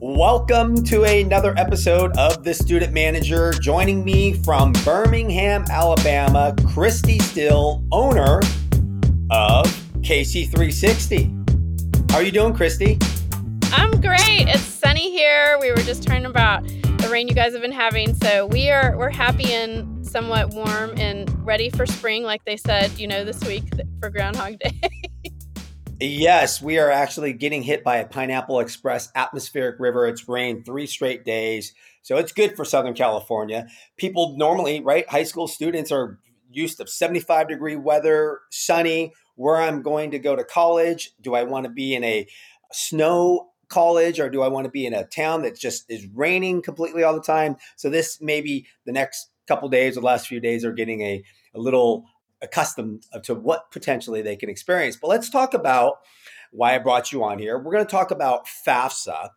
[0.00, 3.52] Welcome to another episode of The Student Manager.
[3.54, 8.38] Joining me from Birmingham, Alabama, Kristi Steele, owner
[9.32, 9.66] of
[10.02, 12.12] KC360.
[12.12, 13.02] How are you doing, Kristi?
[13.72, 14.46] I'm great.
[14.46, 15.58] It's sunny here.
[15.60, 18.96] We were just talking about the rain you guys have been having, so we are
[18.96, 23.44] we're happy and somewhat warm and ready for spring, like they said, you know, this
[23.44, 23.64] week
[24.00, 24.80] for Groundhog Day.
[26.00, 30.06] Yes, we are actually getting hit by a Pineapple Express atmospheric river.
[30.06, 31.74] It's rained three straight days.
[32.02, 33.66] So it's good for Southern California.
[33.96, 35.08] People normally, right?
[35.08, 36.20] High school students are
[36.52, 39.12] used to 75 degree weather, sunny.
[39.34, 42.28] Where I'm going to go to college, do I want to be in a
[42.72, 46.62] snow college or do I want to be in a town that just is raining
[46.62, 47.56] completely all the time?
[47.76, 51.24] So this maybe the next couple days the last few days are getting a,
[51.54, 52.04] a little
[52.42, 54.96] accustomed to what potentially they can experience.
[54.96, 55.96] But let's talk about
[56.52, 57.58] why I brought you on here.
[57.58, 59.30] We're going to talk about FAFSA,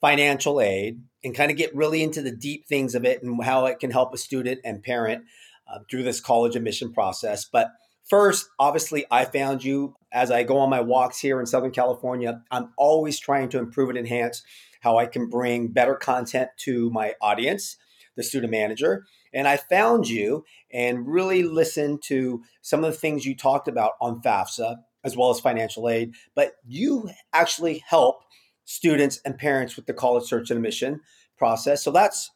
[0.00, 3.66] financial aid, and kind of get really into the deep things of it and how
[3.66, 5.24] it can help a student and parent
[5.72, 7.44] uh, through this college admission process.
[7.44, 7.68] But
[8.08, 12.42] first, obviously, I found you as I go on my walks here in Southern California.
[12.50, 14.42] I'm always trying to improve and enhance
[14.80, 17.76] how I can bring better content to my audience,
[18.16, 19.04] the student manager.
[19.32, 23.92] And I found you and really listened to some of the things you talked about
[24.00, 26.14] on FAFSA as well as financial aid.
[26.34, 28.22] But you actually help
[28.64, 31.00] students and parents with the college search and admission
[31.36, 31.82] process.
[31.82, 32.30] So that's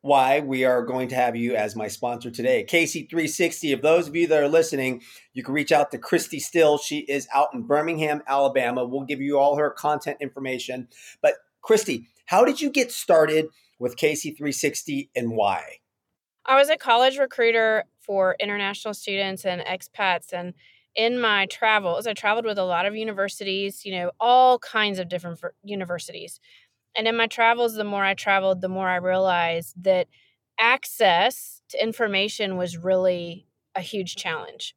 [0.00, 2.64] why we are going to have you as my sponsor today.
[2.64, 3.74] KC360.
[3.74, 6.78] If those of you that are listening, you can reach out to Kristi Steele.
[6.78, 8.84] She is out in Birmingham, Alabama.
[8.84, 10.88] We'll give you all her content information.
[11.20, 13.46] But Kristi, how did you get started
[13.78, 15.78] with KC360 and why?
[16.46, 20.54] I was a college recruiter for international students and expats and
[20.94, 25.10] in my travels, I traveled with a lot of universities, you know, all kinds of
[25.10, 26.40] different universities.
[26.96, 30.08] And in my travels, the more I traveled, the more I realized that
[30.58, 34.74] access to information was really a huge challenge.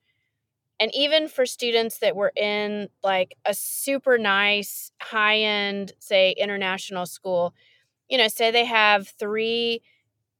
[0.79, 7.05] And even for students that were in like a super nice, high end, say, international
[7.05, 7.53] school,
[8.09, 9.81] you know, say they have three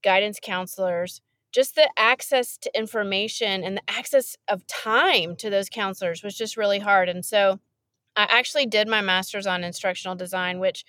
[0.04, 1.22] guidance counselors,
[1.52, 6.58] just the access to information and the access of time to those counselors was just
[6.58, 7.10] really hard.
[7.10, 7.60] And so
[8.16, 10.86] I actually did my master's on instructional design, which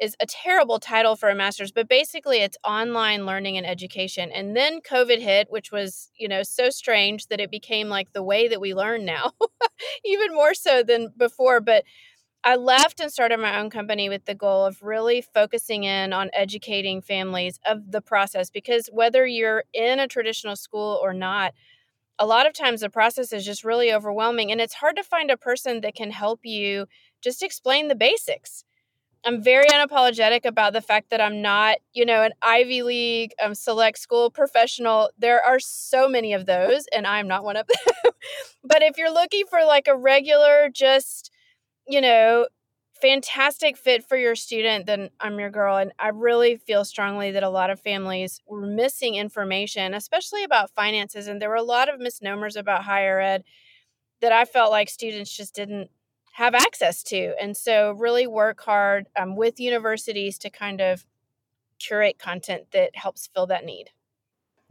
[0.00, 4.32] is a terrible title for a master's, but basically it's online learning and education.
[4.32, 8.22] And then COVID hit, which was, you know, so strange that it became like the
[8.22, 9.32] way that we learn now,
[10.04, 11.60] even more so than before.
[11.60, 11.84] But
[12.44, 16.28] I left and started my own company with the goal of really focusing in on
[16.32, 21.54] educating families of the process because whether you're in a traditional school or not,
[22.18, 25.30] a lot of times the process is just really overwhelming and it's hard to find
[25.30, 26.86] a person that can help you
[27.20, 28.64] just explain the basics.
[29.24, 33.54] I'm very unapologetic about the fact that I'm not, you know, an Ivy League um,
[33.54, 35.10] select school professional.
[35.16, 37.68] There are so many of those, and I'm not one of
[38.04, 38.12] them.
[38.64, 41.30] but if you're looking for like a regular, just
[41.86, 42.46] you know,
[43.00, 45.76] fantastic fit for your student, then I'm your girl.
[45.76, 50.70] And I really feel strongly that a lot of families were missing information, especially about
[50.70, 51.26] finances.
[51.26, 53.44] And there were a lot of misnomers about higher ed
[54.20, 55.90] that I felt like students just didn't
[56.34, 57.34] have access to.
[57.40, 61.04] And so, really work hard um, with universities to kind of
[61.78, 63.90] curate content that helps fill that need.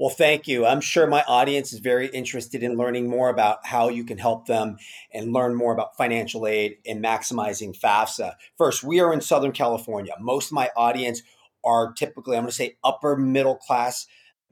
[0.01, 0.66] Well, thank you.
[0.66, 4.47] I'm sure my audience is very interested in learning more about how you can help
[4.47, 4.78] them
[5.13, 8.34] and learn more about financial aid and maximizing FAFSA.
[8.57, 10.13] First, we are in Southern California.
[10.19, 11.22] Most of my audience
[11.63, 14.07] are typically, I'm going to say, upper middle class.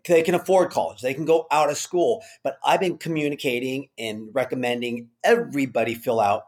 [0.08, 2.22] They can afford college, they can go out of school.
[2.44, 6.44] But I've been communicating and recommending everybody fill out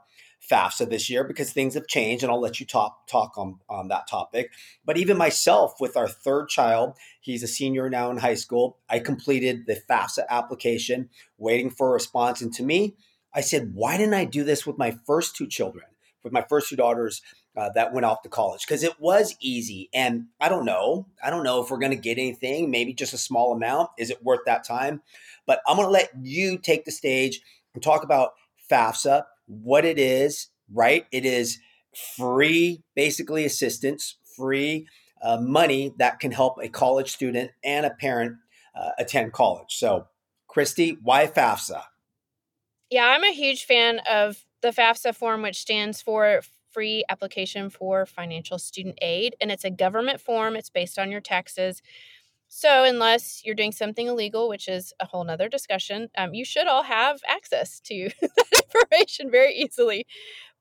[0.51, 3.87] FAFSA this year because things have changed, and I'll let you talk talk on, on
[3.87, 4.51] that topic.
[4.85, 8.77] But even myself, with our third child, he's a senior now in high school.
[8.89, 12.41] I completed the FAFSA application, waiting for a response.
[12.41, 12.95] And to me,
[13.33, 15.85] I said, why didn't I do this with my first two children,
[16.23, 17.21] with my first two daughters
[17.55, 18.65] uh, that went off to college?
[18.67, 19.89] Because it was easy.
[19.93, 21.07] And I don't know.
[21.23, 23.89] I don't know if we're going to get anything, maybe just a small amount.
[23.97, 25.01] Is it worth that time?
[25.45, 27.41] But I'm going to let you take the stage
[27.73, 28.31] and talk about
[28.69, 31.05] FAFSA what it is, right?
[31.11, 31.59] It is
[32.17, 34.87] free, basically, assistance, free
[35.21, 38.37] uh, money that can help a college student and a parent
[38.75, 39.75] uh, attend college.
[39.75, 40.07] So,
[40.49, 41.83] Kristi, why FAFSA?
[42.89, 46.41] Yeah, I'm a huge fan of the FAFSA form, which stands for
[46.71, 49.35] Free Application for Financial Student Aid.
[49.39, 51.81] And it's a government form, it's based on your taxes.
[52.53, 56.67] So, unless you're doing something illegal, which is a whole nother discussion, um, you should
[56.67, 60.05] all have access to that information very easily.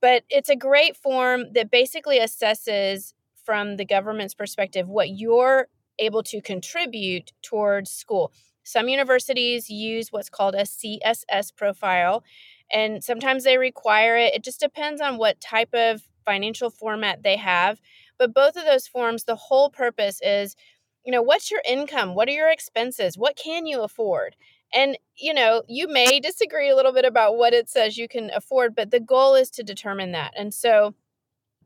[0.01, 3.15] But it's a great form that basically assesses
[3.45, 5.67] from the government's perspective what you're
[5.99, 8.33] able to contribute towards school.
[8.63, 12.23] Some universities use what's called a CSS profile,
[12.73, 14.35] and sometimes they require it.
[14.35, 17.81] It just depends on what type of financial format they have.
[18.17, 20.55] But both of those forms, the whole purpose is
[21.05, 22.15] you know, what's your income?
[22.15, 23.17] What are your expenses?
[23.17, 24.37] What can you afford?
[24.73, 28.31] And, you know, you may disagree a little bit about what it says you can
[28.35, 30.33] afford, but the goal is to determine that.
[30.37, 30.95] And so,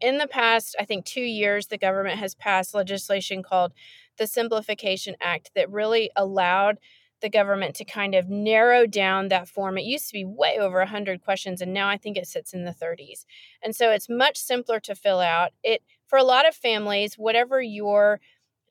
[0.01, 3.73] in the past, I think two years, the government has passed legislation called
[4.19, 6.79] the Simplification Act that really allowed
[7.21, 9.79] the government to kind of narrow down that form.
[9.79, 12.65] It used to be way over 100 questions, and now I think it sits in
[12.65, 13.25] the 30s.
[13.63, 15.53] And so it's much simpler to fill out.
[15.63, 18.21] It for a lot of families, whatever your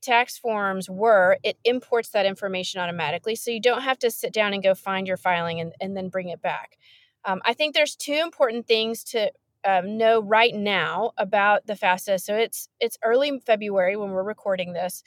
[0.04, 3.36] tax forms were, it imports that information automatically.
[3.36, 6.10] So you don't have to sit down and go find your filing and, and then
[6.10, 6.78] bring it back.
[7.26, 9.32] Um, I think there's two important things to
[9.66, 12.22] um, know right now about the FAFSA.
[12.22, 15.04] So it's it's early February when we're recording this,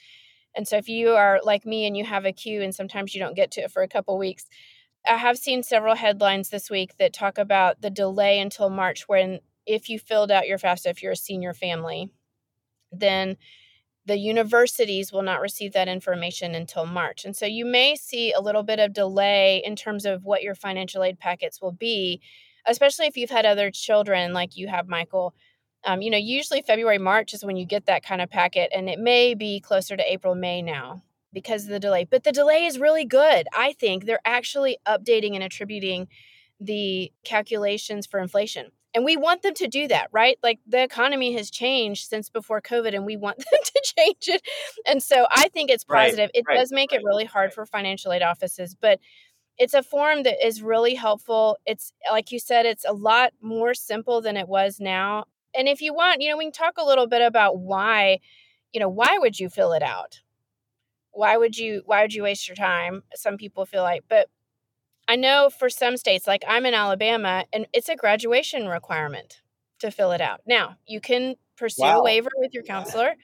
[0.55, 3.21] and so if you are like me and you have a queue and sometimes you
[3.21, 4.47] don't get to it for a couple weeks,
[5.07, 9.41] I have seen several headlines this week that talk about the delay until March when
[9.67, 12.09] if you filled out your FAFSA, if you're a senior family,
[12.93, 13.37] then
[14.07, 17.25] the universities will not receive that information until March.
[17.25, 20.55] And so you may see a little bit of delay in terms of what your
[20.55, 22.21] financial aid packets will be,
[22.67, 25.35] especially if you've had other children like you have, Michael.
[25.85, 28.89] Um, you know, usually February, March is when you get that kind of packet, and
[28.89, 32.05] it may be closer to April, May now because of the delay.
[32.05, 33.47] But the delay is really good.
[33.55, 36.09] I think they're actually updating and attributing
[36.59, 40.39] the calculations for inflation and we want them to do that right?
[40.43, 44.43] Like the economy has changed since before covid and we want them to change it.
[44.87, 46.19] And so i think it's positive.
[46.19, 48.99] Right, it right, does make right, it really hard for financial aid offices but
[49.59, 51.57] it's a form that is really helpful.
[51.65, 55.25] It's like you said it's a lot more simple than it was now.
[55.57, 58.21] And if you want you know we can talk a little bit about why
[58.73, 60.21] you know why would you fill it out?
[61.13, 63.03] Why would you why would you waste your time?
[63.15, 64.29] Some people feel like but
[65.09, 69.41] I know for some states, like I'm in Alabama, and it's a graduation requirement
[69.79, 70.41] to fill it out.
[70.47, 72.01] Now, you can pursue wow.
[72.01, 73.15] a waiver with your counselor.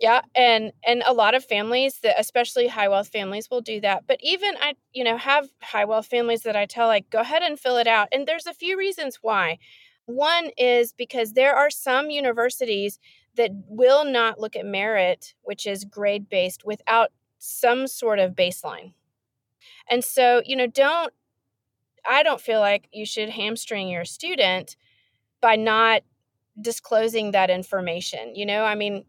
[0.00, 4.04] Yeah, and and a lot of families that especially high wealth families will do that.
[4.06, 7.42] But even I, you know, have high wealth families that I tell like go ahead
[7.42, 8.08] and fill it out.
[8.12, 9.58] And there's a few reasons why.
[10.06, 12.98] One is because there are some universities
[13.34, 18.92] that will not look at merit, which is grade based without some sort of baseline.
[19.90, 21.12] And so, you know, don't,
[22.08, 24.76] I don't feel like you should hamstring your student
[25.40, 26.02] by not
[26.60, 28.34] disclosing that information.
[28.34, 29.04] You know, I mean,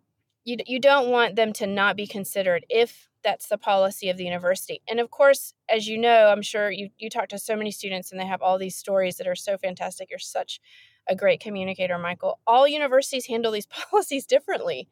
[0.46, 4.24] you, you don't want them to not be considered if that's the policy of the
[4.24, 4.81] university.
[4.90, 8.12] And of course, as you know, I'm sure you, you talk to so many students
[8.12, 10.10] and they have all these stories that are so fantastic.
[10.10, 10.60] You're such
[11.08, 12.40] a great communicator, Michael.
[12.48, 14.88] All universities handle these policies differently.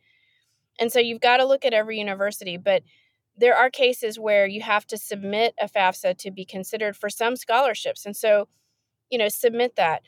[0.80, 2.58] And so you've got to look at every university.
[2.58, 2.84] But
[3.38, 7.36] there are cases where you have to submit a FAFSA to be considered for some
[7.36, 8.06] scholarships.
[8.06, 8.48] And so,
[9.10, 10.02] you know, submit that.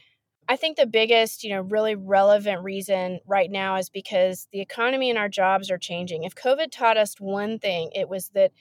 [0.48, 5.12] I think the biggest, you know, really relevant reason right now is because the economy
[5.12, 6.24] and our jobs are changing.
[6.24, 8.52] If COVID taught us one thing, it was that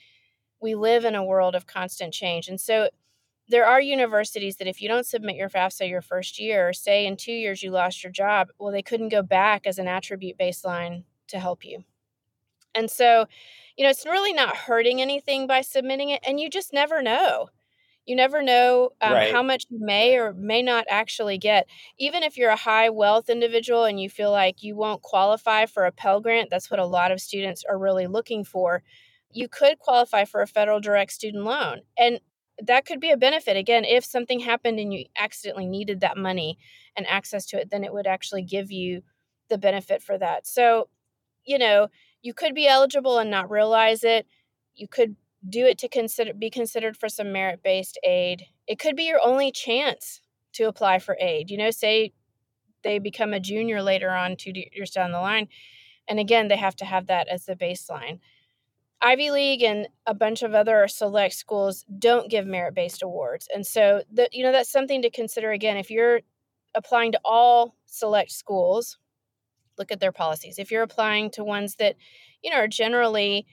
[0.61, 2.47] we live in a world of constant change.
[2.47, 2.89] And so
[3.47, 7.17] there are universities that if you don't submit your FAFSA your first year, say in
[7.17, 11.05] two years you lost your job, well, they couldn't go back as an attribute baseline
[11.29, 11.83] to help you.
[12.75, 13.25] And so,
[13.77, 16.21] you know, it's really not hurting anything by submitting it.
[16.25, 17.49] And you just never know.
[18.05, 19.31] You never know um, right.
[19.31, 21.67] how much you may or may not actually get.
[21.99, 25.85] Even if you're a high wealth individual and you feel like you won't qualify for
[25.85, 28.81] a Pell Grant, that's what a lot of students are really looking for.
[29.31, 31.81] You could qualify for a federal direct student loan.
[31.97, 32.19] And
[32.65, 33.55] that could be a benefit.
[33.57, 36.57] Again, if something happened and you accidentally needed that money
[36.95, 39.03] and access to it, then it would actually give you
[39.49, 40.47] the benefit for that.
[40.47, 40.89] So,
[41.45, 41.89] you know,
[42.21, 44.27] you could be eligible and not realize it.
[44.75, 45.15] You could
[45.47, 48.45] do it to consider be considered for some merit-based aid.
[48.67, 50.21] It could be your only chance
[50.53, 51.49] to apply for aid.
[51.49, 52.13] You know, say
[52.83, 55.47] they become a junior later on 2 years down the line,
[56.07, 58.19] and again, they have to have that as the baseline.
[59.01, 63.47] Ivy League and a bunch of other select schools don't give merit-based awards.
[63.53, 66.19] And so the, you know that's something to consider again if you're
[66.75, 68.97] applying to all select schools
[69.79, 70.59] look at their policies.
[70.59, 71.95] If you're applying to ones that,
[72.43, 73.47] you know, are generally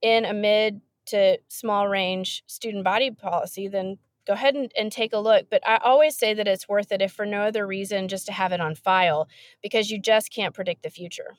[0.00, 5.12] in a mid to small range student body policy, then go ahead and, and take
[5.12, 5.48] a look.
[5.50, 8.32] But I always say that it's worth it if for no other reason just to
[8.32, 9.28] have it on file
[9.62, 11.36] because you just can't predict the future.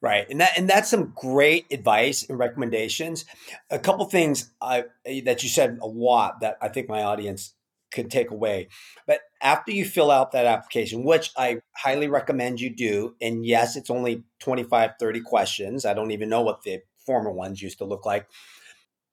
[0.00, 3.24] Right, and that and that's some great advice and recommendations.
[3.70, 4.84] A couple things I,
[5.24, 7.54] that you said a lot that I think my audience
[7.94, 8.68] could take away.
[9.06, 13.76] But after you fill out that application, which I highly recommend you do, and yes,
[13.76, 15.86] it's only 25, 30 questions.
[15.86, 18.26] I don't even know what the former ones used to look like.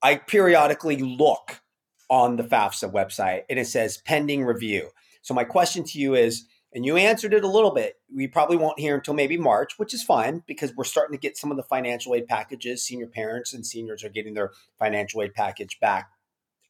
[0.02, 1.62] I periodically look
[2.10, 4.90] on the FAFSA website and it says pending review.
[5.22, 7.96] So my question to you is, and you answered it a little bit.
[8.14, 11.38] We probably won't hear until maybe March, which is fine because we're starting to get
[11.38, 12.84] some of the financial aid packages.
[12.84, 16.10] Senior parents and seniors are getting their financial aid package back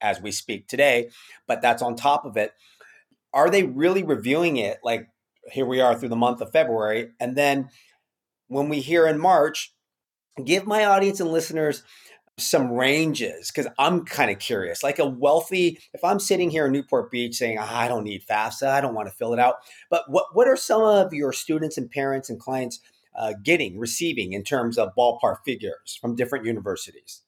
[0.02, 1.10] as we speak today,
[1.48, 2.54] but that's on top of it.
[3.34, 4.80] Are they really reviewing it?
[4.84, 5.08] Like
[5.52, 7.12] here we are through the month of February.
[7.20, 7.70] And then
[8.48, 9.74] when we hear in March,
[10.44, 11.84] give my audience and listeners
[12.38, 14.84] some ranges because I'm kind of curious.
[14.84, 18.26] Like a wealthy, if I'm sitting here in Newport Beach saying, oh, I don't need
[18.26, 19.56] FAFSA, I don't want to fill it out.
[19.90, 22.80] But what, what are some of your students and parents and clients
[23.18, 27.22] uh, getting, receiving in terms of ballpark figures from different universities?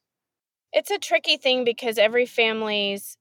[0.74, 3.18] It's a tricky thing because every family's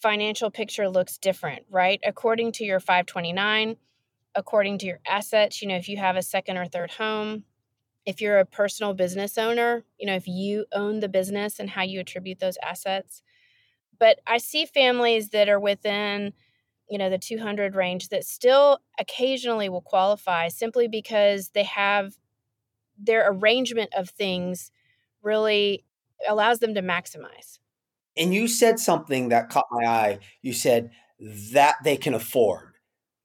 [0.00, 1.98] financial picture looks different, right?
[2.04, 3.76] According to your 529,
[4.34, 7.44] according to your assets, you know, if you have a second or third home,
[8.06, 11.82] if you're a personal business owner, you know, if you own the business and how
[11.82, 13.22] you attribute those assets.
[13.98, 16.34] But I see families that are within,
[16.90, 22.14] you know, the 200 range that still occasionally will qualify simply because they have
[22.98, 24.70] their arrangement of things
[25.22, 25.84] really
[26.28, 27.58] allows them to maximize.
[28.16, 30.18] And you said something that caught my eye.
[30.42, 30.90] You said
[31.52, 32.74] that they can afford.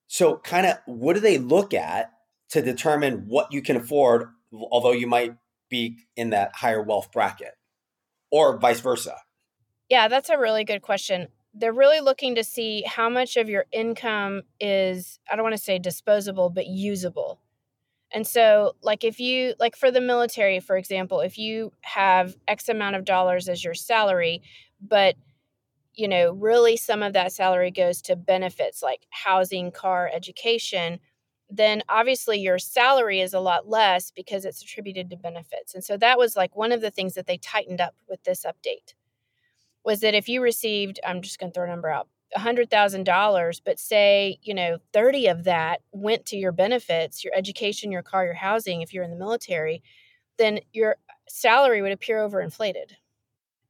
[0.08, 2.12] So, kind of, what do they look at
[2.50, 5.36] to determine what you can afford, although you might
[5.70, 7.53] be in that higher wealth bracket,
[8.32, 9.15] or vice versa?
[9.89, 11.27] Yeah, that's a really good question.
[11.53, 15.62] They're really looking to see how much of your income is, I don't want to
[15.62, 17.39] say disposable, but usable.
[18.12, 22.68] And so, like, if you, like for the military, for example, if you have X
[22.70, 24.42] amount of dollars as your salary,
[24.82, 25.16] but
[25.94, 31.00] you know, really some of that salary goes to benefits like housing, car, education,
[31.50, 35.74] then obviously your salary is a lot less because it's attributed to benefits.
[35.74, 38.46] And so that was like one of the things that they tightened up with this
[38.46, 38.94] update
[39.84, 43.79] was that if you received, I'm just going to throw a number out, $100,000, but
[43.79, 48.33] say, you know, 30 of that went to your benefits, your education, your car, your
[48.33, 49.81] housing, if you're in the military,
[50.38, 52.91] then your salary would appear overinflated.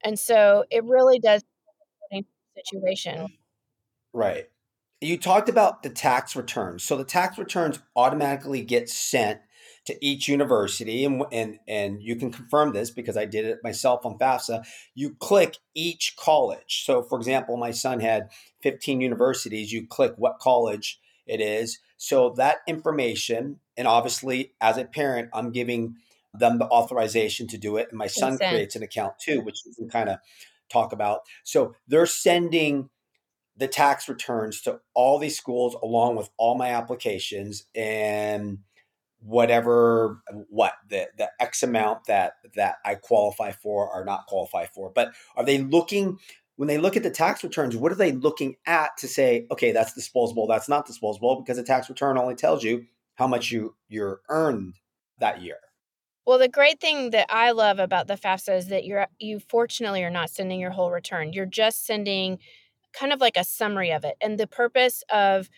[0.04, 1.44] And so it really does
[2.56, 3.28] situation.
[4.14, 4.50] Right.
[5.02, 6.84] You talked about the tax returns.
[6.84, 9.40] So the tax returns automatically get sent
[9.86, 14.06] to each university and, and and you can confirm this because I did it myself
[14.06, 14.66] on FAFSA.
[14.94, 16.84] You click each college.
[16.86, 18.30] So for example, my son had
[18.62, 19.72] 15 universities.
[19.72, 21.80] You click what college it is.
[21.98, 25.96] So that information, and obviously as a parent, I'm giving
[26.34, 27.88] them the authorization to do it.
[27.90, 28.52] And my son Consent.
[28.52, 30.20] creates an account too, which we can kind of
[30.72, 31.22] talk about.
[31.44, 32.90] So they're sending
[33.58, 38.60] the tax returns to all these schools along with all my applications and
[39.22, 44.92] whatever what the the x amount that that I qualify for or not qualify for.
[44.94, 46.20] But are they looking
[46.56, 49.72] when they look at the tax returns, what are they looking at to say, okay,
[49.72, 52.86] that's disposable, that's not disposable, because the tax return only tells you
[53.16, 54.76] how much you you're earned
[55.20, 55.58] that year.
[56.26, 60.04] Well, the great thing that I love about the FAFSA is that you're you fortunately
[60.04, 61.34] are not sending your whole return.
[61.34, 62.40] You're just sending
[62.94, 64.16] kind of like a summary of it.
[64.22, 65.50] And the purpose of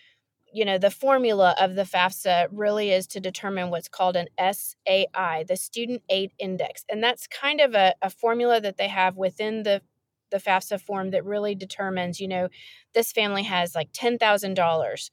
[0.54, 5.46] you know, the formula of the FAFSA really is to determine what's called an SAI,
[5.48, 6.84] the Student Aid Index.
[6.90, 9.82] And that's kind of a, a formula that they have within the,
[10.30, 12.50] the FAFSA form that really determines, you know,
[12.94, 15.10] this family has like $10,000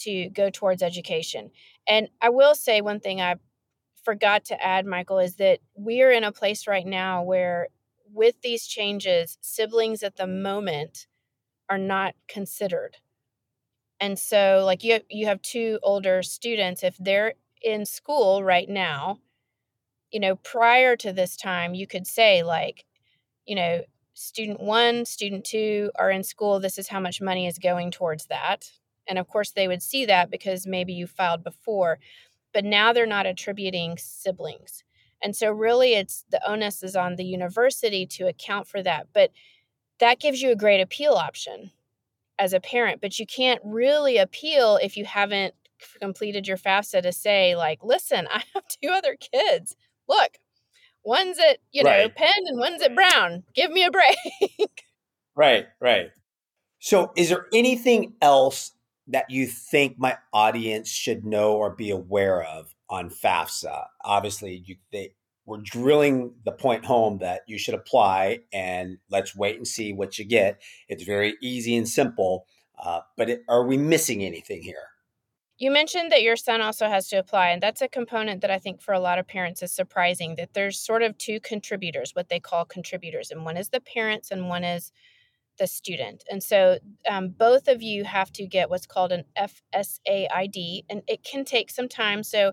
[0.00, 1.50] to go towards education.
[1.86, 3.36] And I will say one thing I
[4.04, 7.68] forgot to add, Michael, is that we're in a place right now where
[8.12, 11.06] with these changes, siblings at the moment
[11.68, 12.96] are not considered
[14.00, 19.18] and so like you you have two older students if they're in school right now,
[20.12, 22.84] you know, prior to this time you could say like,
[23.46, 23.82] you know,
[24.14, 28.26] student 1, student 2 are in school, this is how much money is going towards
[28.26, 28.70] that.
[29.08, 31.98] And of course they would see that because maybe you filed before,
[32.54, 34.84] but now they're not attributing siblings.
[35.22, 39.08] And so really it's the onus is on the university to account for that.
[39.12, 39.32] But
[40.00, 41.72] that gives you a great appeal option
[42.38, 45.54] as a parent, but you can't really appeal if you haven't
[46.00, 49.76] completed your FAFSA to say, like, listen, I have two other kids.
[50.08, 50.38] Look,
[51.04, 52.14] one's at, you know, right.
[52.14, 53.44] Penn and one's at Brown.
[53.54, 54.16] Give me a break.
[55.36, 56.10] right, right.
[56.80, 58.72] So, is there anything else
[59.08, 63.84] that you think my audience should know or be aware of on FAFSA?
[64.04, 65.14] Obviously, you, they,
[65.48, 70.18] we're drilling the point home that you should apply and let's wait and see what
[70.18, 70.60] you get.
[70.88, 72.44] It's very easy and simple.
[72.78, 74.90] Uh, but it, are we missing anything here?
[75.56, 78.58] You mentioned that your son also has to apply, and that's a component that I
[78.58, 82.28] think for a lot of parents is surprising that there's sort of two contributors, what
[82.28, 84.92] they call contributors, and one is the parents and one is
[85.58, 86.22] the student.
[86.30, 86.78] And so
[87.10, 91.44] um, both of you have to get what's called an FSA ID, and it can
[91.44, 92.22] take some time.
[92.22, 92.52] So,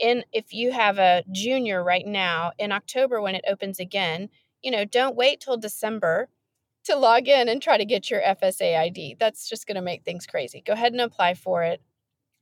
[0.00, 4.28] in if you have a junior right now in October when it opens again,
[4.62, 6.28] you know, don't wait till December
[6.84, 9.16] to log in and try to get your FSA ID.
[9.20, 10.62] That's just going to make things crazy.
[10.64, 11.80] Go ahead and apply for it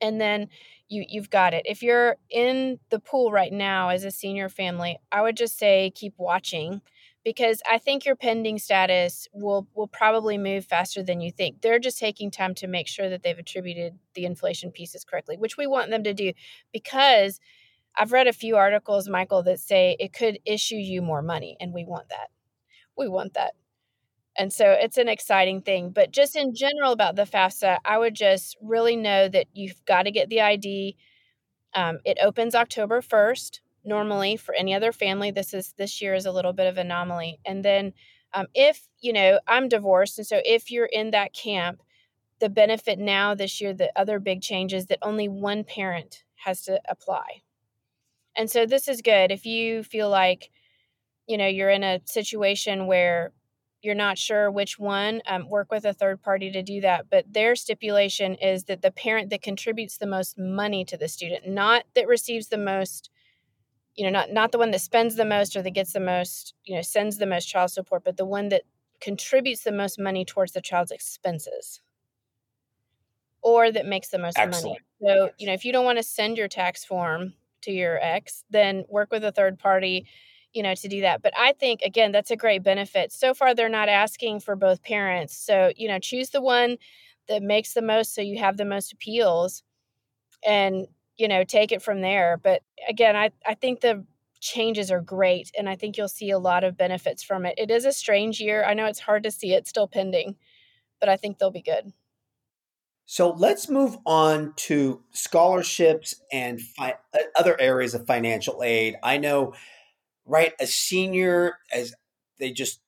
[0.00, 0.49] and then
[0.88, 1.65] you you've got it.
[1.67, 5.93] If you're in the pool right now as a senior family, I would just say
[5.95, 6.81] keep watching
[7.25, 11.61] because I think your pending status will will probably move faster than you think.
[11.61, 15.57] They're just taking time to make sure that they've attributed the inflation pieces correctly, which
[15.57, 16.33] we want them to do
[16.73, 17.41] because
[17.97, 21.75] I've read a few articles, Michael, that say it could issue you more money, and
[21.75, 22.29] we want that.
[22.97, 23.55] We want that.
[24.39, 25.91] And so it's an exciting thing.
[25.91, 30.05] But just in general about the FAFSA, I would just really know that you've got
[30.05, 30.97] to get the ID.
[31.75, 33.61] Um, it opens October 1st.
[33.88, 37.40] Normally, for any other family, this is this year is a little bit of anomaly.
[37.47, 37.95] And then,
[38.35, 41.80] um, if you know, I'm divorced, and so if you're in that camp,
[42.38, 46.62] the benefit now this year, the other big change is that only one parent has
[46.64, 47.42] to apply.
[48.37, 49.33] And so this is good.
[49.33, 50.50] If you feel like,
[51.26, 53.33] you know, you're in a situation where
[53.83, 57.07] you're not sure which one, um, work with a third party to do that.
[57.11, 61.49] But their stipulation is that the parent that contributes the most money to the student,
[61.49, 63.11] not that receives the most,
[63.99, 66.55] you know, not not the one that spends the most or that gets the most,
[66.64, 68.64] you know, sends the most child support, but the one that
[69.02, 71.83] contributes the most money towards the child's expenses.
[73.43, 74.45] Or that makes the most Excellent.
[74.45, 74.81] money.
[75.02, 78.45] So, you know, if you don't want to send your tax form to your ex,
[78.50, 80.07] then work with a third party
[80.55, 81.21] you know to do that.
[81.23, 83.12] But i think again that's a great benefit.
[83.12, 85.37] So far they're not asking for both parents.
[85.37, 86.78] So you know choose the one
[87.28, 89.62] that makes the most so you have the most appeals.
[90.47, 90.87] And
[91.19, 94.05] you know take it from there but again i i think the
[94.41, 97.71] changes are great and i think you'll see a lot of benefits from it it
[97.71, 100.37] is a strange year i know it's hard to see it still pending
[101.00, 101.93] but i think they'll be good
[103.11, 108.97] so let's move on to scholarships and fi- uh, other areas of financial aid.
[109.02, 109.54] I know
[110.28, 110.52] right?
[110.61, 111.95] A senior, as
[112.39, 112.81] they just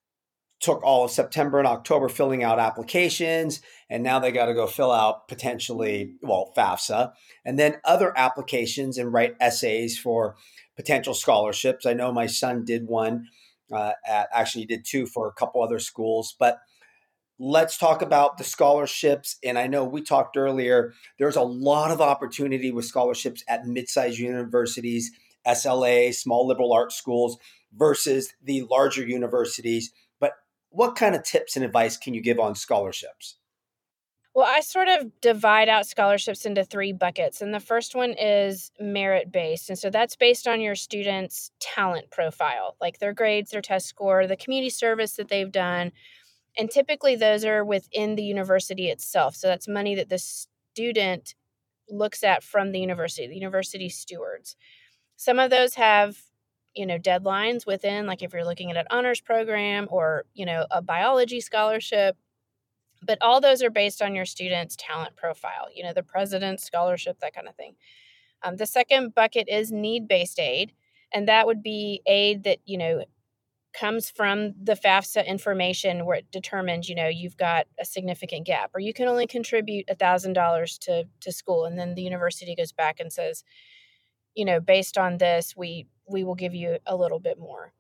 [0.61, 4.67] took all of September and October filling out applications, and now they got to go
[4.67, 7.13] fill out potentially, well, FAFSA,
[7.45, 10.37] and then other applications and write essays for
[10.77, 11.87] potential scholarships.
[11.87, 13.29] I know my son did one,
[13.73, 16.59] uh, at, actually, did two for a couple other schools, but
[17.39, 19.37] let's talk about the scholarships.
[19.43, 24.19] And I know we talked earlier, there's a lot of opportunity with scholarships at mid-sized
[24.19, 25.11] universities
[25.47, 27.39] SLA, small liberal arts schools
[27.73, 29.93] versus the larger universities.
[30.71, 33.37] What kind of tips and advice can you give on scholarships?
[34.35, 37.43] Well, I sort of divide out scholarships into three buckets.
[37.43, 39.69] And the first one is merit based.
[39.69, 44.29] And so that's based on your student's talent profile, like their grades, their test score,
[44.29, 45.91] the community service that they've done.
[46.57, 49.35] And typically those are within the university itself.
[49.35, 51.35] So that's money that the student
[51.89, 54.55] looks at from the university, the university stewards.
[55.17, 56.19] Some of those have,
[56.75, 60.67] you know, deadlines within, like if you're looking at an honors program or, you know,
[60.71, 62.17] a biology scholarship.
[63.03, 67.19] But all those are based on your student's talent profile, you know, the president's scholarship,
[67.21, 67.75] that kind of thing.
[68.43, 70.73] Um, the second bucket is need based aid.
[71.13, 73.05] And that would be aid that, you know,
[73.73, 78.71] comes from the FAFSA information where it determines, you know, you've got a significant gap
[78.75, 81.65] or you can only contribute a $1,000 to, to school.
[81.65, 83.45] And then the university goes back and says,
[84.35, 87.73] you know, based on this, we we will give you a little bit more.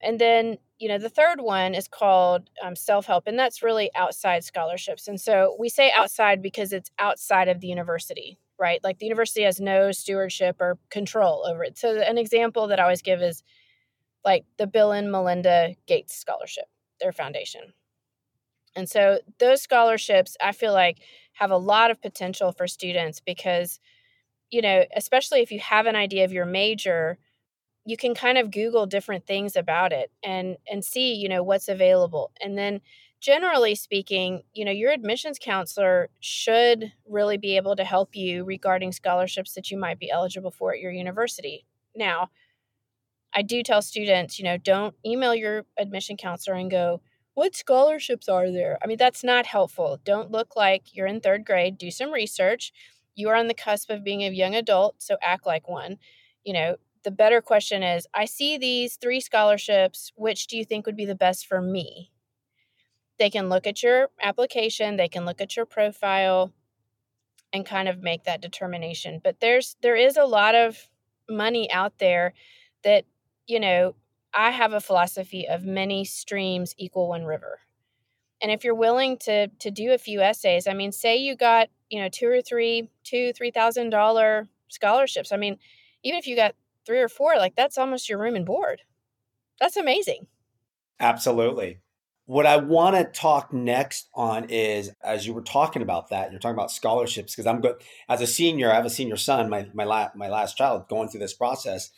[0.00, 3.90] And then, you know, the third one is called um, self help, and that's really
[3.96, 5.08] outside scholarships.
[5.08, 8.82] And so we say outside because it's outside of the university, right?
[8.84, 11.78] Like the university has no stewardship or control over it.
[11.78, 13.42] So, an example that I always give is
[14.24, 16.66] like the Bill and Melinda Gates Scholarship,
[17.00, 17.72] their foundation.
[18.76, 20.98] And so, those scholarships, I feel like,
[21.32, 23.80] have a lot of potential for students because
[24.50, 27.18] you know, especially if you have an idea of your major,
[27.88, 31.68] you can kind of Google different things about it and and see, you know, what's
[31.68, 32.32] available.
[32.42, 32.82] And then
[33.18, 38.92] generally speaking, you know, your admissions counselor should really be able to help you regarding
[38.92, 41.64] scholarships that you might be eligible for at your university.
[41.96, 42.28] Now,
[43.34, 47.00] I do tell students, you know, don't email your admission counselor and go,
[47.34, 48.78] what scholarships are there?
[48.82, 49.98] I mean, that's not helpful.
[50.04, 51.78] Don't look like you're in third grade.
[51.78, 52.70] Do some research
[53.14, 55.98] you are on the cusp of being a young adult, so act like one.
[56.44, 56.76] You know,
[57.08, 60.12] the better question is I see these three scholarships.
[60.14, 62.10] Which do you think would be the best for me?
[63.18, 66.52] they can look at your application, they can look at your profile
[67.52, 69.20] and kind of make that determination.
[69.22, 70.88] But there's there is a lot of
[71.28, 72.34] money out there
[72.84, 73.04] that,
[73.46, 73.94] you know,
[74.34, 77.60] I have a philosophy of many streams equal one river.
[78.40, 81.68] And if you're willing to to do a few essays, I mean, say you got,
[81.90, 85.32] you know, two or three, two, three thousand dollar scholarships.
[85.32, 85.58] I mean,
[86.04, 86.54] even if you got
[86.88, 88.80] three or four, like that's almost your room and board.
[89.60, 90.26] That's amazing.
[90.98, 91.80] Absolutely.
[92.24, 96.40] What I want to talk next on is, as you were talking about that, you're
[96.40, 97.76] talking about scholarships because I'm good
[98.08, 98.70] as a senior.
[98.70, 101.90] I have a senior son, my my la- my last child, going through this process.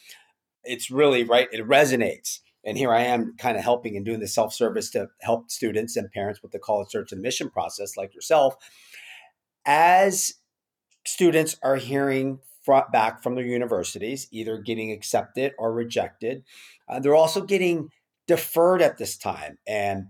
[0.65, 1.49] It's really right.
[1.53, 5.09] It resonates, and here I am, kind of helping and doing the self service to
[5.21, 8.57] help students and parents with the college search and admission process, like yourself.
[9.67, 10.35] As
[11.05, 12.41] students are hearing
[12.93, 16.45] back from their universities, either getting accepted or rejected,
[16.89, 17.91] uh, they're also getting
[18.27, 19.59] deferred at this time.
[19.67, 20.07] And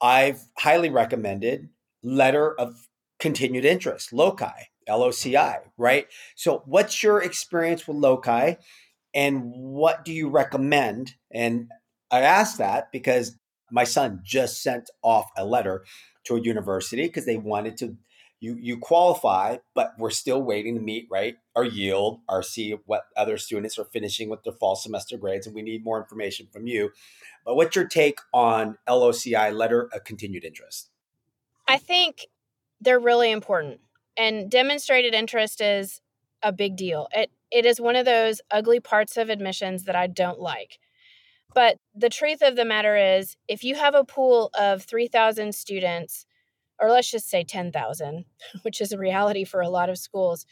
[0.00, 1.68] I've highly recommended
[2.02, 6.06] letter of continued interest, LOCI, LOCI, right?
[6.34, 8.56] So, what's your experience with LOCI
[9.14, 11.14] and what do you recommend?
[11.30, 11.68] And
[12.10, 13.36] I ask that because
[13.70, 15.84] my son just sent off a letter
[16.24, 17.96] to a university because they wanted to
[18.40, 23.02] you you qualify, but we're still waiting to meet right our yield, our see what
[23.16, 26.66] other students are finishing with their fall semester grades, and we need more information from
[26.66, 26.90] you.
[27.44, 30.90] But what's your take on LOCI letter of continued interest?
[31.68, 32.26] I think
[32.80, 33.80] they're really important,
[34.16, 36.00] and demonstrated interest is
[36.42, 37.08] a big deal.
[37.12, 40.78] It it is one of those ugly parts of admissions that I don't like.
[41.52, 46.24] But the truth of the matter is, if you have a pool of 3,000 students
[46.80, 48.24] or let's just say 10,000,
[48.62, 50.46] which is a reality for a lot of schools,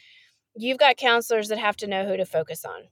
[0.55, 2.89] you've got counselors that have to know who to focus on.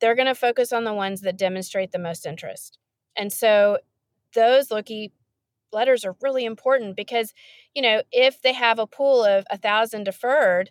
[0.00, 2.78] They're going to focus on the ones that demonstrate the most interest.
[3.16, 3.78] And so
[4.34, 5.10] those LOCI
[5.72, 7.34] letters are really important because,
[7.74, 10.70] you know, if they have a pool of a thousand deferred,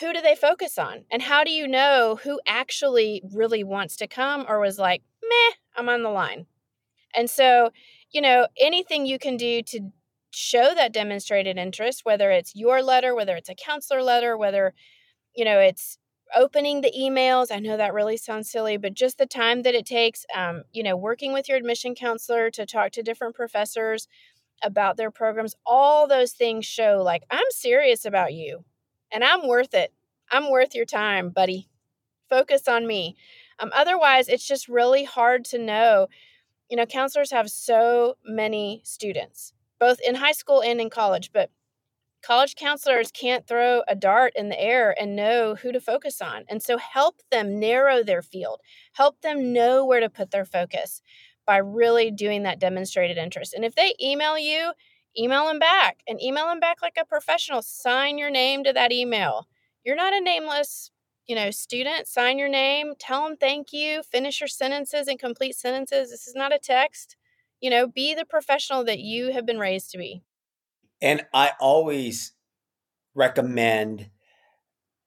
[0.00, 1.04] who do they focus on?
[1.10, 5.54] And how do you know who actually really wants to come or was like, meh,
[5.76, 6.46] I'm on the line?
[7.16, 7.70] And so,
[8.10, 9.90] you know, anything you can do to
[10.34, 14.74] show that demonstrated interest, whether it's your letter, whether it's a counselor letter, whether,
[15.34, 15.98] you know, it's
[16.34, 17.52] opening the emails.
[17.52, 20.82] I know that really sounds silly, but just the time that it takes, um, you
[20.82, 24.08] know, working with your admission counselor to talk to different professors
[24.62, 28.64] about their programs, all those things show like, I'm serious about you
[29.12, 29.92] and I'm worth it.
[30.30, 31.68] I'm worth your time, buddy.
[32.30, 33.16] Focus on me.
[33.58, 36.08] Um, otherwise, it's just really hard to know.
[36.70, 41.30] You know, counselors have so many students both in high school and in college.
[41.32, 41.50] But
[42.22, 46.44] college counselors can't throw a dart in the air and know who to focus on.
[46.48, 48.60] And so help them narrow their field,
[48.94, 51.02] help them know where to put their focus
[51.46, 53.52] by really doing that demonstrated interest.
[53.54, 54.72] And if they email you,
[55.18, 57.62] email them back and email them back like a professional.
[57.62, 59.46] Sign your name to that email.
[59.84, 60.90] You're not a nameless
[61.26, 65.56] you know, student, sign your name, tell them thank you, finish your sentences and complete
[65.56, 66.10] sentences.
[66.10, 67.16] This is not a text
[67.64, 70.22] you know, be the professional that you have been raised to be.
[71.00, 72.34] And I always
[73.14, 74.10] recommend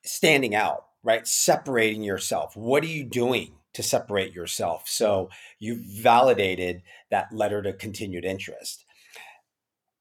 [0.03, 1.27] standing out, right?
[1.27, 2.57] Separating yourself.
[2.57, 4.85] What are you doing to separate yourself?
[4.87, 8.83] So you've validated that letter to continued interest.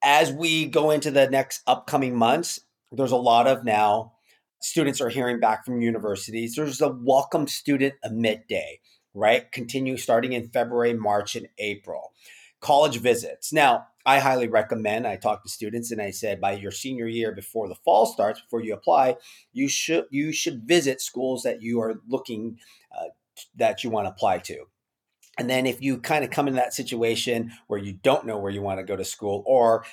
[0.02, 4.14] As we go into the next upcoming months, there's a lot of now
[4.62, 6.54] students are hearing back from universities.
[6.56, 8.80] There's a welcome student admit day,
[9.12, 9.52] right?
[9.52, 12.12] Continue starting in February, March, and April
[12.60, 13.52] college visits.
[13.52, 15.06] Now, I highly recommend.
[15.06, 18.40] I talk to students and I said by your senior year before the fall starts,
[18.40, 19.16] before you apply,
[19.52, 22.58] you should you should visit schools that you are looking
[22.96, 23.08] uh,
[23.56, 24.66] that you want to apply to.
[25.38, 28.52] And then if you kind of come in that situation where you don't know where
[28.52, 29.84] you want to go to school or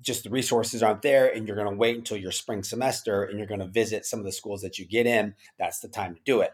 [0.00, 3.38] just the resources aren't there and you're going to wait until your spring semester and
[3.38, 6.14] you're going to visit some of the schools that you get in, that's the time
[6.14, 6.52] to do it.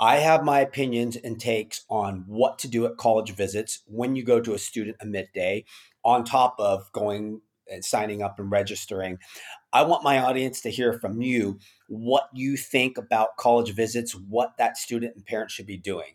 [0.00, 4.24] I have my opinions and takes on what to do at college visits when you
[4.24, 5.66] go to a student admit day,
[6.02, 9.18] on top of going and signing up and registering.
[9.74, 11.58] I want my audience to hear from you
[11.88, 16.14] what you think about college visits, what that student and parent should be doing.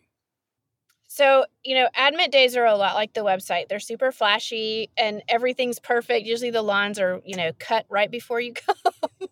[1.06, 3.68] So, you know, admit days are a lot like the website.
[3.68, 6.26] They're super flashy and everything's perfect.
[6.26, 9.28] Usually the lines are, you know, cut right before you come.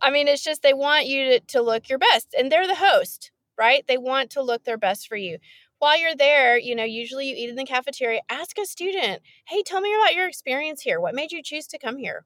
[0.00, 2.74] I mean, it's just they want you to, to look your best and they're the
[2.74, 3.84] host right?
[3.86, 5.36] They want to look their best for you.
[5.78, 9.62] While you're there, you know, usually you eat in the cafeteria, ask a student, hey,
[9.62, 10.98] tell me about your experience here.
[10.98, 12.24] What made you choose to come here?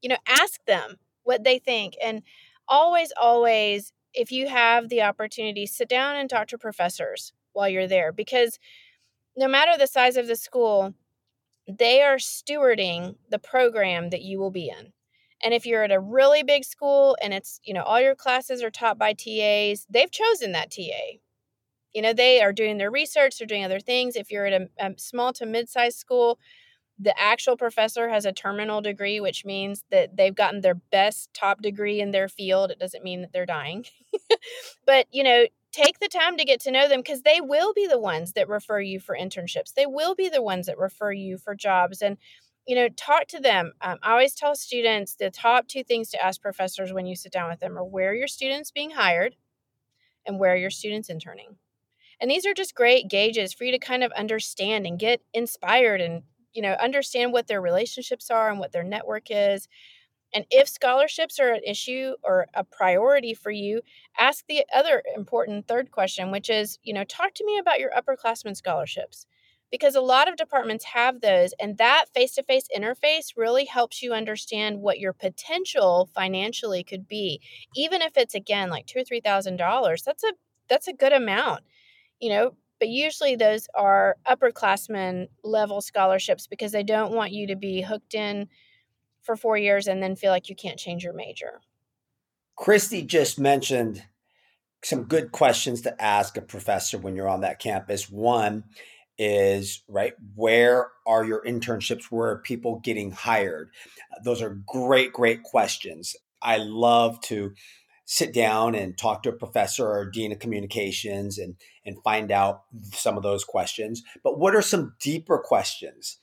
[0.00, 1.94] You know, ask them what they think.
[2.02, 2.22] And
[2.68, 7.88] always, always, if you have the opportunity, sit down and talk to professors while you're
[7.88, 8.60] there because
[9.36, 10.94] no matter the size of the school,
[11.68, 14.92] they are stewarding the program that you will be in.
[15.42, 18.62] And if you're at a really big school and it's, you know, all your classes
[18.62, 21.18] are taught by TAs, they've chosen that TA.
[21.94, 24.16] You know, they are doing their research, they're doing other things.
[24.16, 26.38] If you're at a, a small to mid sized school,
[26.98, 31.62] the actual professor has a terminal degree, which means that they've gotten their best top
[31.62, 32.70] degree in their field.
[32.70, 33.86] It doesn't mean that they're dying.
[34.86, 37.86] but, you know, take the time to get to know them because they will be
[37.86, 39.72] the ones that refer you for internships.
[39.72, 42.02] They will be the ones that refer you for jobs.
[42.02, 42.18] And,
[42.70, 43.72] you know, talk to them.
[43.80, 47.32] Um, I always tell students the top two things to ask professors when you sit
[47.32, 49.34] down with them are where your students being hired
[50.24, 51.56] and where your students interning.
[52.20, 56.00] And these are just great gauges for you to kind of understand and get inspired
[56.00, 59.66] and you know understand what their relationships are and what their network is
[60.32, 63.80] and if scholarships are an issue or a priority for you
[64.18, 67.92] ask the other important third question which is you know talk to me about your
[67.92, 69.26] upperclassmen scholarships
[69.70, 74.80] because a lot of departments have those and that face-to-face interface really helps you understand
[74.80, 77.40] what your potential financially could be
[77.76, 80.32] even if it's again like two or three thousand dollars that's a
[80.68, 81.62] that's a good amount
[82.20, 87.54] you know but usually those are upperclassmen level scholarships because they don't want you to
[87.54, 88.48] be hooked in
[89.22, 91.60] for four years and then feel like you can't change your major.
[92.58, 94.02] Kristi just mentioned
[94.82, 98.08] some good questions to ask a professor when you're on that campus.
[98.08, 98.64] One
[99.22, 102.04] is, right, where are your internships?
[102.04, 103.70] Where are people getting hired?
[104.24, 106.16] Those are great, great questions.
[106.40, 107.52] I love to
[108.06, 111.54] sit down and talk to a professor or dean of communications and
[111.84, 116.18] and find out some of those questions but what are some deeper questions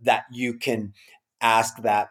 [0.00, 0.92] that you can
[1.40, 2.10] ask that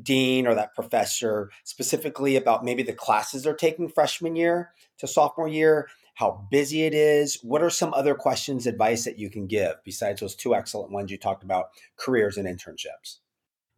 [0.00, 5.48] dean or that professor specifically about maybe the classes they're taking freshman year to sophomore
[5.48, 5.88] year
[6.20, 7.38] how busy it is.
[7.42, 11.10] What are some other questions advice that you can give besides those two excellent ones
[11.10, 13.20] you talked about careers and internships?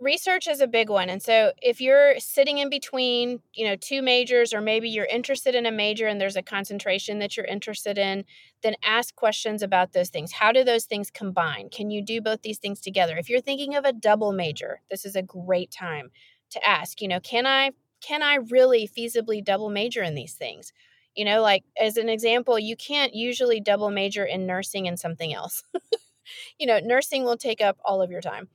[0.00, 4.02] Research is a big one and so if you're sitting in between you know two
[4.02, 7.96] majors or maybe you're interested in a major and there's a concentration that you're interested
[7.96, 8.24] in
[8.64, 10.32] then ask questions about those things.
[10.32, 11.68] How do those things combine?
[11.70, 13.16] Can you do both these things together?
[13.16, 16.10] If you're thinking of a double major this is a great time
[16.50, 20.72] to ask you know can i can i really feasibly double major in these things
[21.14, 25.32] you know like as an example you can't usually double major in nursing and something
[25.34, 25.64] else
[26.58, 28.48] you know nursing will take up all of your time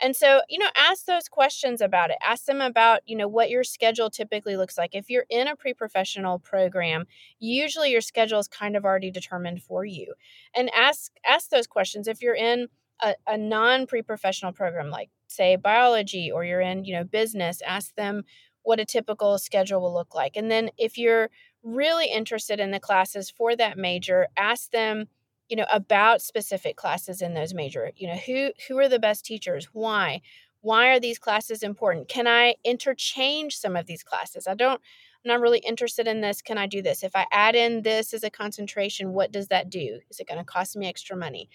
[0.00, 2.16] and so, you know, ask those questions about it.
[2.22, 4.94] Ask them about, you know, what your schedule typically looks like.
[4.94, 7.06] If you're in a pre professional program,
[7.38, 10.14] usually your schedule is kind of already determined for you.
[10.54, 12.08] And ask ask those questions.
[12.08, 12.68] If you're in
[13.02, 17.62] a, a non pre professional program, like say biology, or you're in, you know, business,
[17.62, 18.24] ask them
[18.62, 20.36] what a typical schedule will look like.
[20.36, 21.28] And then if you're
[21.64, 25.08] really interested in the classes for that major, ask them
[25.48, 29.24] you know about specific classes in those major you know who who are the best
[29.24, 30.20] teachers why
[30.62, 32.08] why are these classes important?
[32.08, 34.46] Can i interchange some of these classes?
[34.46, 37.02] I don't i'm not really interested in this can i do this?
[37.02, 40.00] If i add in this as a concentration what does that do?
[40.10, 41.48] Is it going to cost me extra money?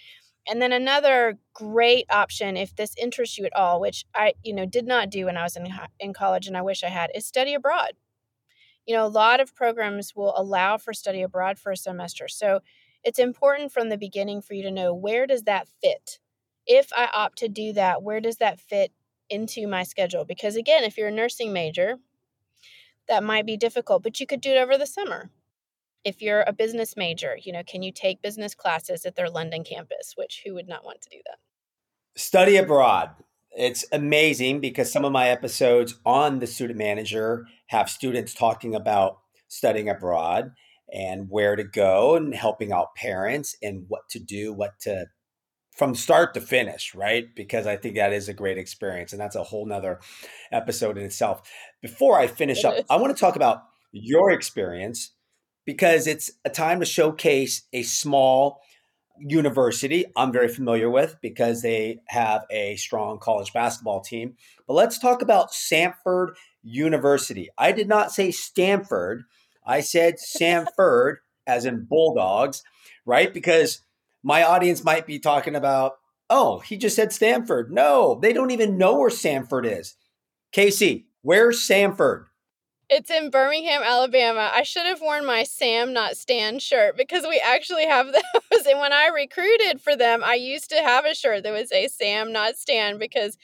[0.48, 4.66] And then another great option if this interests you at all which i you know
[4.66, 5.68] did not do when i was in
[6.00, 7.94] in college and i wish i had is study abroad
[8.90, 12.28] you know a lot of programs will allow for study abroad for a semester.
[12.28, 12.62] So
[13.04, 16.18] it's important from the beginning for you to know where does that fit?
[16.66, 18.92] If i opt to do that where does that fit
[19.30, 20.26] into my schedule?
[20.26, 21.98] Because again if you're a nursing major
[23.08, 25.30] that might be difficult but you could do it over the summer.
[26.04, 29.64] If you're a business major you know can you take business classes at their london
[29.64, 30.14] campus?
[30.16, 31.38] Which who would not want to do that?
[32.16, 33.12] Study abroad
[33.60, 39.20] it's amazing because some of my episodes on the student manager have students talking about
[39.50, 40.54] studying abroad
[40.92, 45.06] and where to go and helping out parents and what to do, what to
[45.76, 47.28] from start to finish, right?
[47.36, 49.12] Because I think that is a great experience.
[49.12, 50.00] And that's a whole nother
[50.52, 51.42] episode in itself.
[51.82, 55.12] Before I finish up, I want to talk about your experience
[55.66, 58.62] because it's a time to showcase a small
[59.20, 64.36] university I'm very familiar with because they have a strong college basketball team.
[64.68, 67.50] But let's talk about Samford University.
[67.58, 69.24] I did not say Stanford
[69.70, 72.64] I said Samford, as in Bulldogs,
[73.06, 73.34] right?
[73.34, 73.82] Because
[74.24, 75.94] my audience might be talking about,
[76.30, 77.72] oh, he just said Stanford.
[77.72, 79.96] No, they don't even know where Samford is.
[80.52, 82.26] Casey, where's Samford?
[82.90, 84.52] It's in Birmingham, Alabama.
[84.54, 88.08] I should have worn my Sam, not Stan shirt because we actually have
[88.52, 88.66] those.
[88.66, 91.88] And when I recruited for them, I used to have a shirt that would say
[91.88, 93.38] Sam, not Stan because,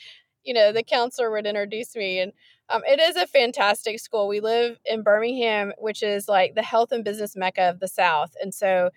[0.44, 2.20] you know, the counselor would introduce me.
[2.20, 2.32] And
[2.70, 4.28] um, it is a fantastic school.
[4.28, 8.34] We live in Birmingham, which is like the health and business mecca of the South.
[8.42, 8.90] And so,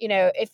[0.00, 0.50] you know if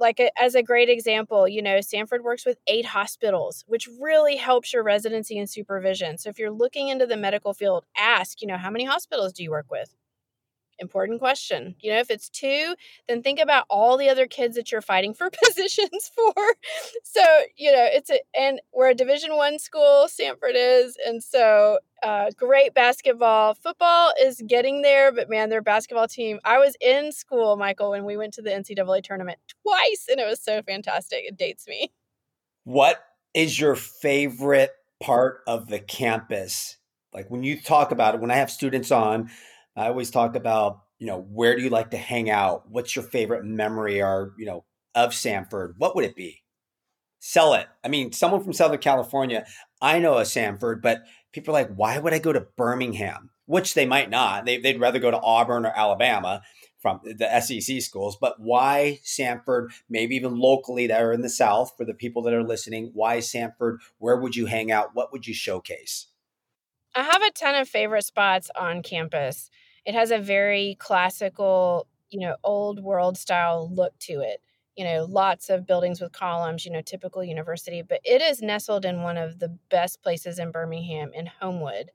[0.00, 4.72] like as a great example you know Samford works with eight hospitals which really helps
[4.72, 6.18] your residency and supervision.
[6.18, 9.42] So if you're looking into the medical field ask you know how many hospitals do
[9.42, 9.94] you work with
[10.78, 12.74] important question you know if it's two
[13.08, 16.34] then think about all the other kids that you're fighting for positions for.
[17.02, 17.22] So
[17.56, 22.30] you know it's a and we're a division one school Samford is and so uh,
[22.36, 23.54] great basketball.
[23.54, 28.04] Football is getting there but man their basketball team i was in school michael when
[28.04, 31.20] we went to the ncaa tournament twice and it was so fantastic.
[31.24, 31.92] It dates me.
[32.64, 33.02] What
[33.34, 36.78] is your favorite part of the campus?
[37.12, 39.30] Like when you talk about it when i have students on
[39.76, 42.70] I always talk about, you know, where do you like to hang out?
[42.70, 45.74] What's your favorite memory or, you know, of Samford?
[45.78, 46.42] What would it be?
[47.18, 47.66] Sell it.
[47.82, 49.46] I mean, someone from Southern California,
[49.80, 53.30] I know a Samford, but people are like, why would I go to Birmingham?
[53.46, 54.46] Which they might not.
[54.46, 56.42] They, would rather go to Auburn or Alabama
[56.80, 58.16] from the SEC schools.
[58.20, 62.34] But why Samford, maybe even locally that are in the South for the people that
[62.34, 62.90] are listening?
[62.94, 63.78] Why Samford?
[63.98, 64.90] Where would you hang out?
[64.94, 66.08] What would you showcase?
[66.94, 69.50] I have a ton of favorite spots on campus.
[69.86, 74.40] It has a very classical, you know, old world style look to it.
[74.76, 78.84] You know, lots of buildings with columns, you know, typical university, but it is nestled
[78.84, 81.90] in one of the best places in Birmingham in Homewood.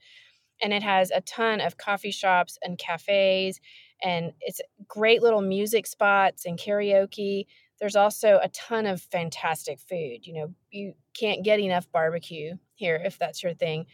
[0.61, 3.59] And it has a ton of coffee shops and cafes,
[4.03, 7.45] and it's great little music spots and karaoke.
[7.79, 10.27] There's also a ton of fantastic food.
[10.27, 13.85] You know, you can't get enough barbecue here if that's your thing.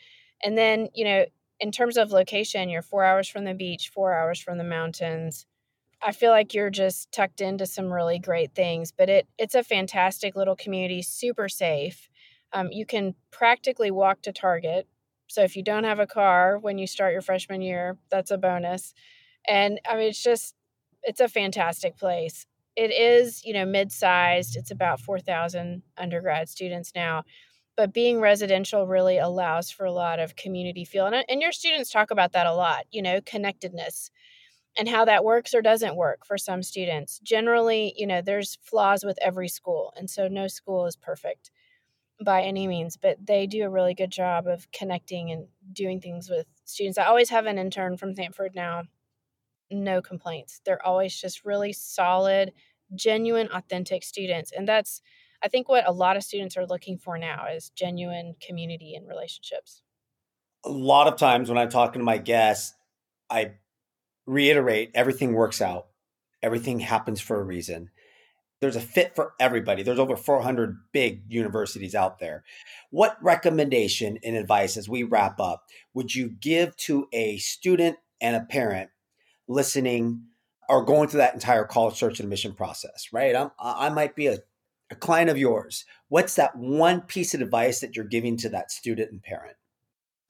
[0.44, 1.26] And then, you know,
[1.60, 5.46] in terms of location, you're four hours from the beach, four hours from the mountains.
[6.02, 9.64] I feel like you're just tucked into some really great things, but it it's a
[9.64, 12.10] fantastic little community, super safe.
[12.54, 14.88] Um, you can practically walk to Target.
[15.28, 18.38] So if you don't have a car when you start your freshman year, that's a
[18.38, 18.94] bonus.
[19.48, 20.56] And I mean, it's just
[21.04, 22.46] it's a fantastic place.
[22.76, 24.58] It is, you know, mid-sized.
[24.58, 27.24] It's about 4,000 undergrad students now
[27.78, 31.90] but being residential really allows for a lot of community feel and, and your students
[31.90, 34.12] talk about that a lot you know connectedness
[34.78, 37.20] and how that works or doesn't work for some students.
[37.20, 41.52] Generally you know there's flaws with every school and so no school is perfect
[42.24, 46.30] by any means but they do a really good job of connecting and doing things
[46.30, 46.98] with students.
[46.98, 48.84] I always have an intern from Samford now
[49.72, 50.62] no complaints.
[50.64, 52.54] They're always just really solid
[52.94, 55.02] genuine authentic students and that's
[55.44, 59.08] I think what a lot of students are looking for now is genuine community and
[59.08, 59.82] relationships.
[60.66, 62.74] A lot of times when I'm talking to my guests,
[63.30, 63.54] I
[64.26, 65.88] reiterate everything works out,
[66.42, 67.92] everything happens for a reason.
[68.62, 69.84] There's a fit for everybody.
[69.84, 72.44] There's over 400 big universities out there.
[72.90, 78.36] What recommendation and advice as we wrap up would you give to a student and
[78.36, 78.90] a parent
[79.48, 80.24] listening
[80.70, 83.36] or going through that entire college search and admission process, right?
[83.36, 84.40] I'm, I might be a
[84.96, 88.72] a client of yours, what's that one piece of advice that you're giving to that
[88.72, 89.58] student and parent?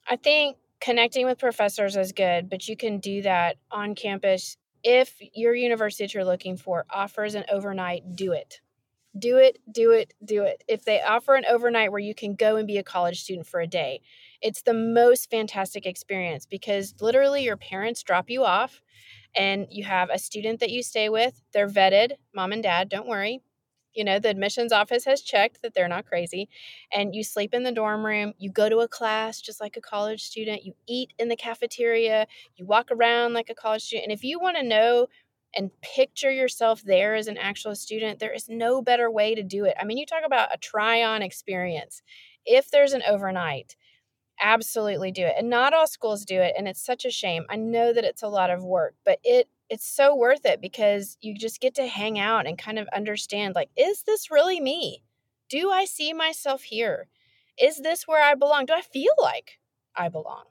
[0.10, 4.58] I think connecting with professors is good, but you can do that on campus.
[4.84, 8.62] If your university that you're looking for offers an overnight, do it.
[9.18, 10.64] Do it, do it, do it.
[10.68, 13.62] If they offer an overnight where you can go and be a college student for
[13.62, 14.02] a day,
[14.42, 18.82] it's the most fantastic experience because literally your parents drop you off
[19.34, 21.42] and you have a student that you stay with.
[21.54, 23.42] They're vetted, mom and dad, don't worry
[23.96, 26.48] you know the admissions office has checked that they're not crazy
[26.94, 29.82] and you sleep in the dorm room you go to a class just like a
[29.82, 34.14] college student you eat in the cafeteria you walk around like a college student and
[34.14, 35.08] if you want to know
[35.56, 39.66] and picture yourself there as an actual student there is no better way to do
[39.66, 39.76] it.
[39.80, 42.02] I mean you talk about a try on experience.
[42.46, 43.76] If there's an overnight
[44.42, 47.46] absolutely do it and not all schools do it and it's such a shame.
[47.50, 51.18] I know that it's a lot of work but it it's so worth it because
[51.22, 55.04] you just get to hang out and kind of understand like is this really me?
[55.50, 57.08] Do i see myself here?
[57.62, 58.66] Is this where i belong?
[58.66, 59.60] Do i feel like
[59.96, 60.46] i belong?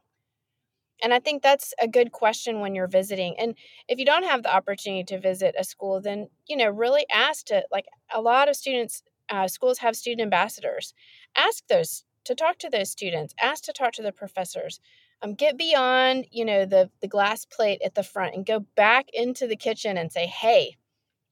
[1.03, 3.55] And i think that's a good question when you're visiting and
[3.89, 7.47] if you don't have the opportunity to visit a school then you know really ask
[7.47, 10.93] to like a lot of students uh, schools have student ambassadors.
[11.35, 14.81] Ask those to talk to those students ask to talk to the professors
[15.23, 19.07] um, get beyond you know the the glass plate at the front and go back
[19.13, 20.77] into the kitchen and say hey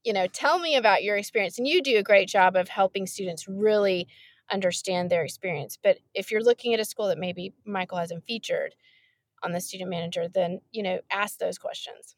[0.05, 1.59] you know tell me about your experience.
[1.59, 4.09] And you do a great job of helping students really
[4.51, 5.79] understand their experience.
[5.83, 8.75] But if you're looking at a school that maybe michael hasn't featured
[9.43, 12.17] on the student manager then you know ask those questions.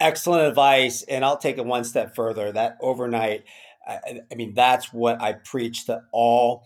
[0.00, 2.52] Excellent advice and i'll take it one step further.
[2.52, 3.44] That overnight
[3.86, 6.64] I, I mean that's what i preach to all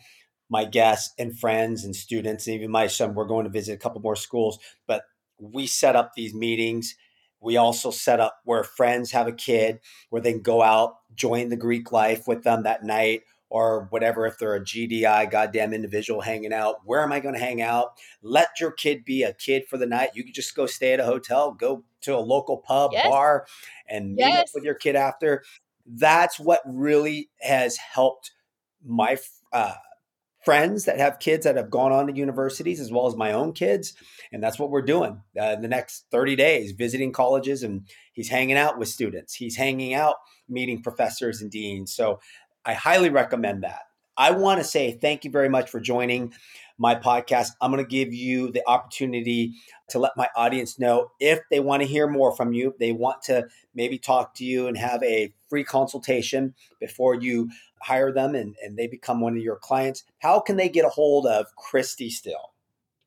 [0.53, 3.79] my guests and friends and students, and even my son, we're going to visit a
[3.79, 4.59] couple more schools.
[4.87, 5.05] But
[5.39, 6.95] we set up these meetings
[7.41, 9.81] We also set up where friends have a kid
[10.11, 14.27] where they can go out, join the Greek life with them that night or whatever.
[14.27, 17.99] If they're a GDI, goddamn individual hanging out, where am I going to hang out?
[18.23, 20.11] Let your kid be a kid for the night.
[20.15, 23.09] You can just go stay at a hotel, go to a local pub, yes.
[23.09, 23.47] bar,
[23.89, 24.43] and meet yes.
[24.43, 25.43] up with your kid after.
[25.85, 28.31] That's what really has helped
[28.85, 29.17] my
[29.53, 29.75] uh,
[30.45, 33.53] friends that have kids that have gone on to universities as well as my own
[33.53, 33.95] kids
[34.33, 38.29] and that's what we're doing uh, in the next 30 days visiting colleges and he's
[38.29, 39.35] hanging out with students.
[39.35, 40.17] He's hanging out
[40.49, 41.93] meeting professors and deans.
[41.93, 42.21] So
[42.65, 43.83] i highly recommend that.
[44.17, 46.33] I want to say thank you very much for joining
[46.79, 47.51] my podcast.
[47.61, 49.55] I'm going to give you the opportunity
[49.89, 53.23] to let my audience know if they want to hear more from you they want
[53.23, 57.51] to maybe talk to you and have a free consultation before you
[57.83, 60.89] hire them and, and they become one of your clients, how can they get a
[60.89, 62.53] hold of Kristi Steele?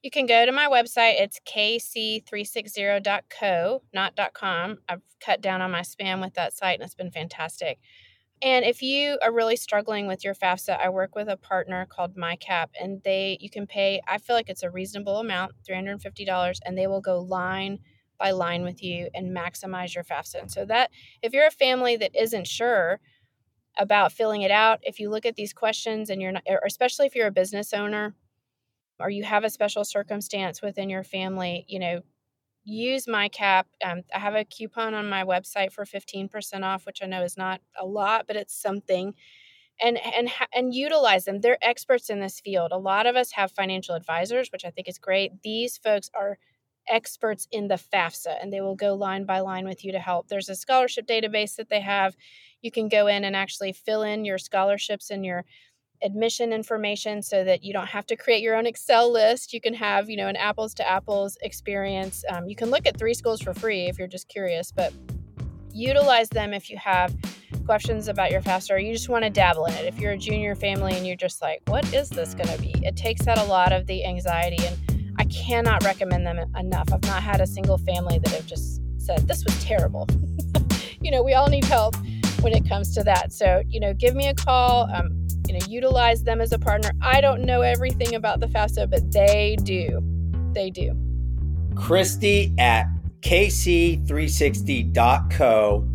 [0.02, 1.20] You can go to my website.
[1.20, 4.78] It's kc360.co, not .com.
[4.88, 7.80] I've cut down on my spam with that site and it's been fantastic.
[8.42, 12.16] And if you are really struggling with your FAFSA, I work with a partner called
[12.16, 14.02] MyCap, and they you can pay.
[14.08, 17.02] I feel like it's a reasonable amount, three hundred and fifty dollars, and they will
[17.02, 17.80] go line
[18.20, 20.42] by line with you and maximize your FAFSA.
[20.42, 23.00] And so that if you're a family that isn't sure
[23.78, 24.80] about filling it out.
[24.84, 28.16] If you look at these questions and you're not, especially if you're a business owner
[29.00, 32.02] or you have a special circumstance within your family, you know,
[32.64, 33.66] use MyCap.
[33.84, 37.38] Um, I have a coupon on my website for 15% off, which I know is
[37.38, 39.14] not a lot, but it's something.
[39.82, 41.42] And and and utilize them.
[41.42, 42.72] They're experts in this field.
[42.72, 45.42] A lot of us have financial advisors, which I think is great.
[45.44, 46.38] These folks are
[46.90, 50.28] experts in the FAFSA and they will go line by line with you to help.
[50.28, 52.16] There's a scholarship database that they have.
[52.62, 55.46] You can go in and actually fill in your scholarships and your
[56.04, 59.54] admission information so that you don't have to create your own Excel list.
[59.54, 62.24] You can have, you know, an apples to apples experience.
[62.30, 64.94] Um, you can look at three schools for free if you're just curious, but
[65.72, 67.16] utilize them if you have
[67.66, 69.86] questions about your FAFSA or you just want to dabble in it.
[69.86, 72.74] If you're a junior family and you're just like, what is this going to be?
[72.86, 74.78] It takes out a lot of the anxiety and
[75.26, 76.94] I cannot recommend them enough.
[76.94, 80.08] I've not had a single family that have just said, this was terrible.
[81.02, 81.96] you know, we all need help
[82.42, 83.34] when it comes to that.
[83.34, 84.88] So, you know, give me a call.
[84.94, 86.92] Um, you know, utilize them as a partner.
[87.02, 90.00] I don't know everything about the FAFSA, but they do.
[90.54, 90.92] They do.
[91.74, 92.86] Kristi at
[93.22, 95.88] kc360.co,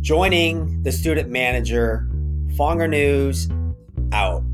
[0.00, 2.08] joining the student manager.
[2.56, 3.48] Fonger News
[4.12, 4.44] out.